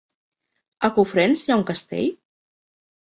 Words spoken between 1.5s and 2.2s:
ha un castell?